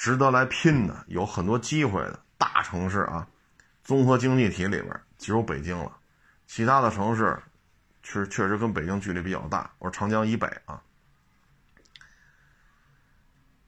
[0.00, 3.28] 值得来拼的，有很多机会的大城市啊，
[3.84, 5.94] 综合经济体里边只有北京了，
[6.46, 7.38] 其他的城市
[8.02, 9.70] 确确实跟北京距离比较大。
[9.78, 10.80] 我说长江以北啊，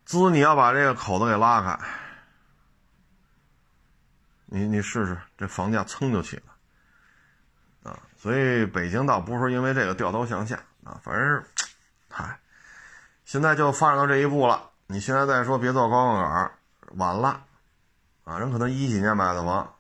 [0.07, 1.79] 资你要把这个口子给拉开，
[4.47, 7.99] 你你试试，这房价噌就起了啊！
[8.17, 11.45] 所以北京倒不是因为这个掉头向下啊，反正，
[12.09, 12.41] 嗨，
[13.27, 14.71] 现在就发展到这一步了。
[14.93, 16.51] 你现在再说别造高杠杆，
[16.99, 17.41] 晚了，
[18.25, 19.73] 啊，人可能一几年买的房，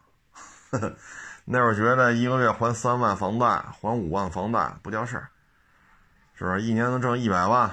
[1.44, 5.28] 那会儿觉得一个月还三万房贷，还五万房贷不叫事儿，
[6.34, 6.62] 是不是？
[6.62, 7.70] 一年能挣一百万，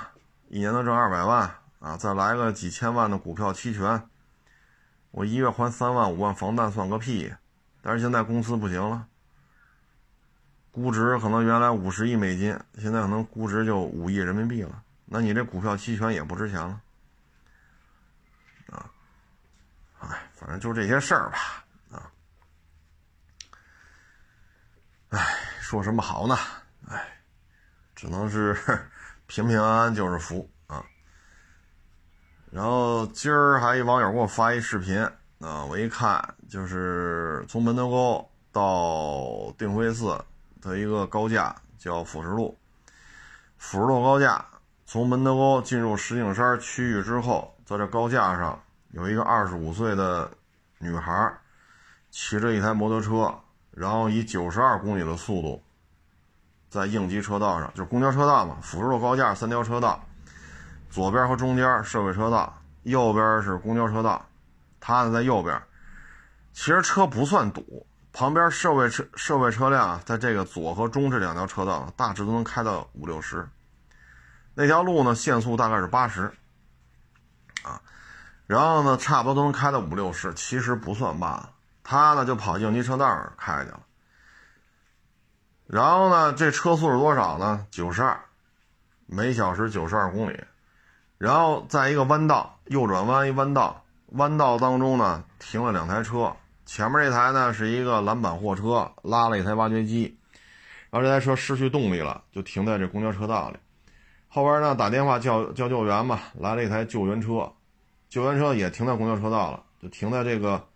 [0.49, 1.95] 一年能挣二百万啊？
[1.95, 4.03] 再来个几千万的股票期权，
[5.11, 7.33] 我一月还三万五万房贷算个屁！
[7.81, 9.07] 但是现在公司不行了，
[10.73, 16.81] 估值可能原来五十亿美金，现在可能估值就五亿人民币了，那你这股票期权也不值钱了。
[20.39, 22.09] 反正就这些事儿吧，啊，
[25.09, 26.37] 哎，说什么好呢？
[26.87, 27.21] 哎，
[27.93, 28.53] 只能是
[29.27, 30.81] 平平安安就是福啊。
[32.49, 34.97] 然后今儿还一网友给我发一视频
[35.39, 40.17] 啊，我一看就是从门头沟到定慧寺
[40.61, 42.57] 的一个高架，叫辅石路。
[43.57, 44.45] 辅石路高架
[44.85, 48.57] 从门头沟进入石景山区域之后，在这高架上。
[48.91, 50.31] 有一个二十五岁的
[50.79, 51.31] 女孩，
[52.09, 53.33] 骑着一台摩托车，
[53.71, 55.61] 然后以九十二公里的速度，
[56.69, 60.03] 在应急车道上，就是公交车道嘛，辅助路高架三条车道，
[60.89, 64.25] 左边和中间社会车道，右边是公交车道，
[64.79, 65.61] 她呢在右边。
[66.51, 73.47] 其实车不算堵，旁边社会车社会车辆啊在这个左和中这两条车道，大致都能开到五六十。
[74.55, 76.23] 那条路呢，限速大概是八十。
[77.61, 77.79] 啊
[78.49, 81.49] 然后呢，差不多都能开到五六十，其实不算慢。
[81.83, 83.79] 他呢就跑应急车道开去了。
[85.67, 87.67] 然后呢，这车速是多少呢？
[87.69, 88.19] 九十二，
[89.05, 90.43] 每小时九十二公里。
[91.19, 93.83] 然后在一个弯道右转弯一弯道，
[94.13, 96.35] 弯道当中呢停了两台车，
[96.65, 100.17] 前面这台呢是一个蓝板货车，拉了一台挖掘机。
[100.89, 103.57] 然后这台车失去动力了，就停在这公交车道里。
[104.27, 107.51] 后边呢打电话叫叫救援嘛，来了一台救援车。
[108.10, 110.68] 救援车也停在公交车道了，就停在这个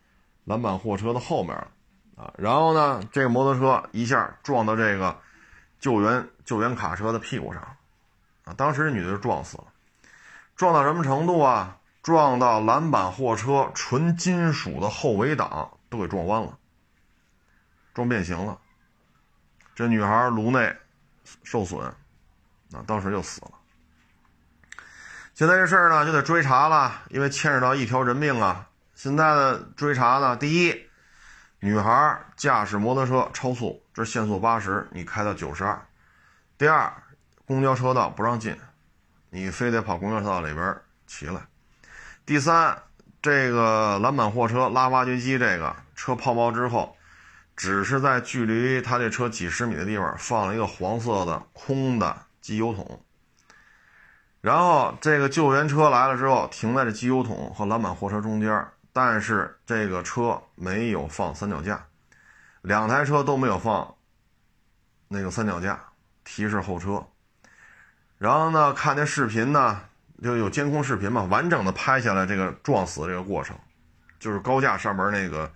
[0.46, 1.68] 蓝板货车的后面了
[2.16, 2.34] 啊。
[2.38, 5.20] 然后呢，这个摩托车一下撞到这个
[5.80, 7.62] 救援救援卡车的屁股上
[8.46, 8.54] 啊。
[8.54, 9.66] 当时这女的就撞死了，
[10.56, 11.80] 撞到什么程度啊？
[12.04, 16.58] 撞到蓝板货车纯金属的后尾挡都给撞弯了，
[17.94, 18.60] 撞变形了。
[19.74, 20.76] 这女孩颅内
[21.44, 21.82] 受损，
[22.74, 23.52] 啊，当时就死了。
[25.44, 28.66] 现在这事儿呢就得追查了，因为牵扯到一条人命啊！
[28.96, 30.74] 现在的追查呢，第一，
[31.60, 35.76] 女孩驾驶摩托车超速，这限速八十，你开到九十二；
[36.58, 36.90] 第二，
[37.46, 38.56] 公交车道不让进，
[39.32, 40.78] 你非得跑公交车道里边
[41.08, 41.42] 骑来；
[42.26, 42.82] 第三，
[43.22, 46.96] 这个蓝板货车拉挖掘机，这个车抛锚之后，
[47.58, 53.04] 只是在距离他这车几十米的地方放了一个黄色的空的机油桶。
[54.44, 61.82] 然后这个救援车来了之后，停在这机油桶和蓝板货车中间，但是这个车没有放三脚架，
[62.62, 63.96] 两台车都没有放
[65.08, 65.82] 那个三脚架，
[66.26, 67.02] 提示后车。
[68.18, 69.80] 然后呢，看见视频呢，
[70.22, 73.58] 就有监控视频嘛，完整的拍下来这个撞死这个过程，
[74.20, 75.50] 就是高架上面那个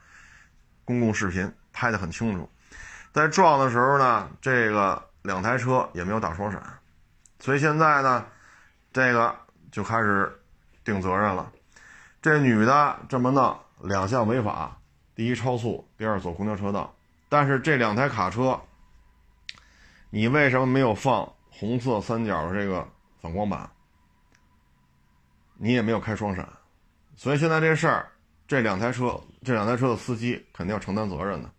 [0.86, 2.50] 公共视频拍的很清楚。
[3.12, 6.64] 在撞的时候呢，这个两台车也没有打双闪，
[7.42, 8.26] 所以现在呢。
[8.98, 9.36] 这个
[9.72, 10.41] 就开始
[10.84, 11.52] 定责任了。
[12.20, 14.76] 这女的这么弄，两项违法：
[15.14, 16.91] 第一超速，第二走公交车道。
[17.30, 18.60] 但是这两台卡车，
[20.10, 22.89] 你为什么没有放红色三角的这个
[23.22, 23.70] 反光板，
[25.54, 26.50] 你也没有开双闪，
[27.16, 28.12] 所以现在这事儿，
[28.48, 31.52] 这两台车，这两台车的司机肯定要承担责任的。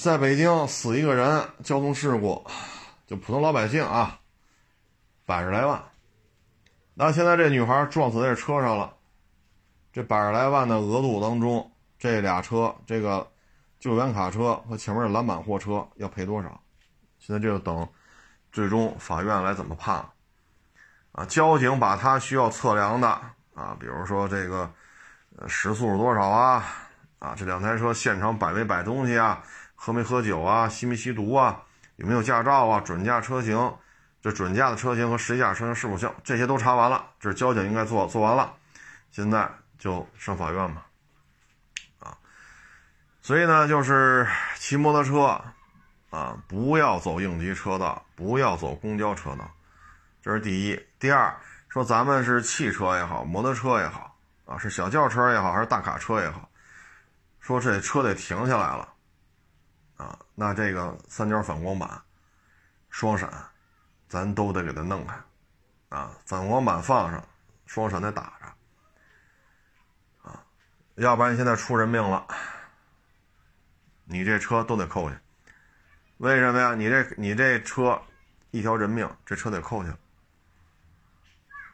[0.00, 2.46] 在北京死一个人，交通事故，
[3.08, 4.20] 就普通老百姓啊，
[5.32, 5.82] 百十来万。
[6.92, 8.92] 那现在这女孩撞死在这车上了，
[9.90, 13.26] 这百十来万的额度当中，这俩车，这个
[13.80, 16.60] 救援卡车和前面的拦板货车要赔多少？
[17.18, 17.88] 现在就等
[18.52, 20.04] 最终法院来怎么判
[21.12, 21.24] 啊？
[21.24, 23.08] 交警把他需要测量的
[23.54, 24.70] 啊，比如说这个
[25.48, 26.62] 时速是多少啊？
[27.20, 29.42] 啊，这两台车现场摆没摆东西啊？
[29.74, 30.68] 喝没喝酒啊？
[30.68, 31.62] 吸没吸毒啊？
[31.96, 32.80] 有没有驾照啊？
[32.80, 33.56] 准驾车型？
[34.22, 38.54] 这准驾的车型和实驾车型是否像这些都查完了，这交警应该做做完了，
[39.10, 39.50] 现在
[39.80, 40.82] 就上法院嘛，
[41.98, 42.16] 啊，
[43.20, 45.42] 所以呢，就是骑摩托车
[46.10, 49.50] 啊，不要走应急车道，不要走公交车道，
[50.22, 50.80] 这是第一。
[51.00, 51.36] 第二，
[51.68, 56.48] 说咱们是汽车也好，摩托车也好，啊，是小轿车也好，还是大卡车也好，
[57.40, 58.88] 说这车得停下来了，
[59.96, 62.00] 啊，那这个三角反光板，
[62.88, 63.28] 双闪。
[64.12, 65.16] 咱都得给它弄开，
[65.88, 67.24] 啊，反光板放上，
[67.64, 70.44] 双闪得打着，啊，
[70.96, 72.26] 要不然现在出人命了，
[74.04, 75.16] 你这车都得扣去。
[76.18, 76.74] 为什么呀？
[76.74, 77.98] 你这你这车
[78.50, 79.88] 一条人命，这车得扣去，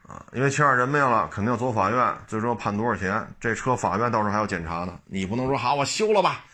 [0.07, 3.27] 啊，因为欠上人命了，肯定要走法院，最终判多少钱？
[3.37, 4.97] 这车法院到时候还要检查呢。
[5.03, 6.45] 你不能说好，我修了吧，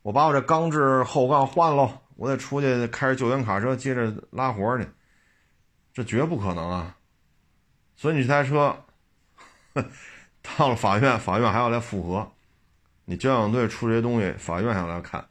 [0.00, 4.88] 我把我这钢制后杠换喽，我得出去开着救援卡车接着拉活去。
[5.96, 6.94] 这绝不可能啊！
[7.96, 8.84] 所以你这台车
[10.42, 12.30] 到了法院，法院还要来复核。
[13.06, 15.26] 你交警队出这些东西，法院还要来看，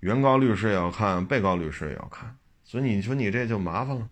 [0.00, 2.36] 原告律师也要看，被告律师也要看。
[2.64, 4.06] 所以你说你这就麻烦了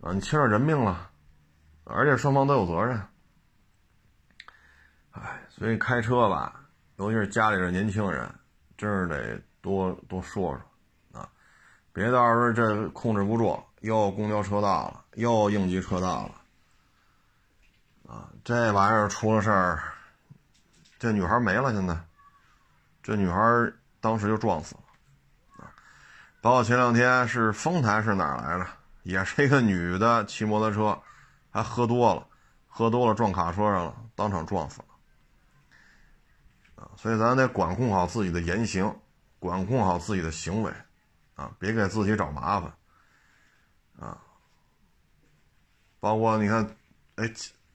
[0.00, 0.12] 啊！
[0.12, 1.12] 你牵上人命了，
[1.84, 3.00] 而且双方都有责任。
[5.12, 6.60] 哎，所以开车吧，
[6.96, 8.28] 尤其是家里的年轻人，
[8.76, 10.60] 真是得多多说
[11.12, 11.30] 说啊，
[11.92, 13.62] 别到时候这控制不住。
[13.84, 16.34] 又公交车道了，又应急车道了，
[18.10, 19.92] 啊，这玩意儿出了事儿，
[20.98, 21.70] 这女孩没了。
[21.70, 21.94] 现在，
[23.02, 23.38] 这女孩
[24.00, 24.80] 当时就撞死了，
[25.58, 25.68] 啊，
[26.40, 28.66] 包括前两天是丰台是哪来的，
[29.02, 30.98] 也是一个女的骑摩托车，
[31.50, 32.26] 还喝多了，
[32.66, 34.86] 喝多了撞卡车上了，当场撞死了，
[36.82, 38.98] 啊，所以咱得管控好自己的言行，
[39.38, 40.72] 管控好自己的行为，
[41.34, 42.72] 啊，别给自己找麻烦。
[43.96, 44.18] 啊，
[46.04, 46.68] 包括你看，
[47.14, 47.24] 哎，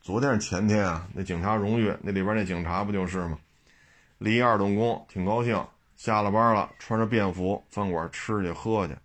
[0.02, 3.40] 昨天前天啊，那警察荣誉那里边那警察不就是吗？
[4.20, 5.66] 立二等功，挺高兴，
[5.96, 8.96] 下了班了，穿着便服饭馆吃去喝去。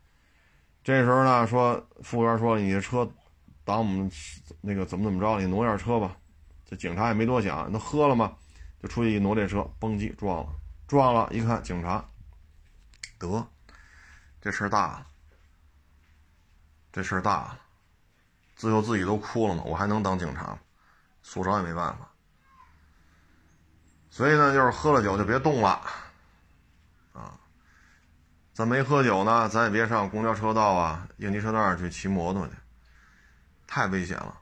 [0.82, 3.10] 这时候呢，说服务员说你的车
[3.64, 4.10] 挡我们
[4.60, 6.14] 那个怎么怎么着，你挪一下车吧。
[6.68, 8.36] 这警察也没多想，那喝了吗？
[8.82, 10.52] 就出去一挪这车，嘣叽撞了，
[10.86, 12.04] 撞了一看警察，
[13.18, 13.48] 得，
[14.42, 15.06] 这事儿大了。
[16.92, 17.58] 这事儿大了，
[18.56, 20.56] 最后自己都哭了嘛，我还能当警察？
[21.22, 22.08] 所长也没办法。
[24.10, 25.80] 所以呢，就是喝了酒就别动了，
[27.12, 27.34] 啊，
[28.52, 32.52] 咱没喝酒呢，咱也别上公交车道啊、应急车道去骑摩托去，
[33.66, 34.36] 太危险了，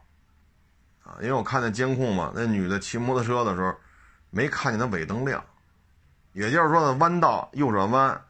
[1.05, 3.75] 啊，因为我看见监控嘛，那女的骑摩托车的时候，
[4.29, 5.43] 没看见她尾灯亮，
[6.33, 8.25] 也就是说呢，弯道右转弯，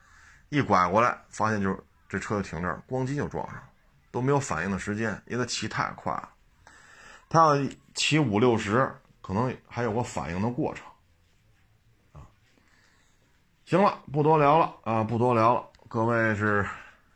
[0.50, 3.64] 一拐过来，发现就是这车就停这儿，咣叽就撞上了。
[4.12, 6.28] 都没有反应的时间，因为他骑太快了。
[7.28, 10.86] 他要骑五六十，可能还有个反应的过程。
[12.12, 12.20] 啊，
[13.64, 15.66] 行了，不多聊了啊，不多聊了。
[15.88, 16.64] 各位是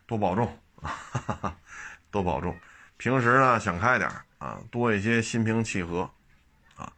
[0.07, 1.57] 多保重啊，
[2.11, 2.59] 多保重。
[2.97, 6.11] 平时呢想开点啊，多一些心平气和
[6.77, 6.91] 啊，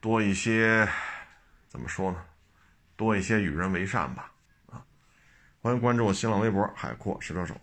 [0.00, 0.88] 多一些
[1.68, 2.24] 怎么说呢？
[2.96, 4.32] 多一些与人为善吧
[4.70, 4.82] 啊。
[5.60, 7.54] 欢迎关注我新浪微博“海阔试车手”。